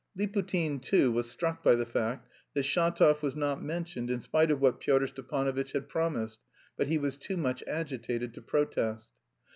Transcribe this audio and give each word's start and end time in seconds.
Liputin, 0.17 0.81
too, 0.81 1.11
was 1.11 1.29
struck 1.29 1.61
by 1.61 1.75
the 1.75 1.85
fact 1.85 2.27
that 2.55 2.65
Shatov 2.65 3.21
was 3.21 3.35
not 3.35 3.61
mentioned 3.61 4.09
in 4.09 4.19
spite 4.19 4.49
of 4.49 4.59
what 4.59 4.79
Pyotr 4.79 5.05
Stepanovitch 5.05 5.73
had 5.73 5.89
promised, 5.89 6.39
but 6.75 6.87
he 6.87 6.97
was 6.97 7.17
too 7.17 7.37
much 7.37 7.63
agitated 7.67 8.33
to 8.33 8.41
protest. 8.41 9.11